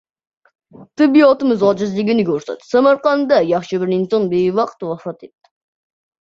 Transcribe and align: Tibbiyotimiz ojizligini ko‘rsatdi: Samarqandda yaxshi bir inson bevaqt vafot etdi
Tibbiyotimiz 1.01 1.65
ojizligini 1.71 2.25
ko‘rsatdi: 2.29 2.65
Samarqandda 2.69 3.39
yaxshi 3.51 3.81
bir 3.85 3.93
inson 3.99 4.27
bevaqt 4.33 4.89
vafot 4.91 5.23
etdi 5.31 5.55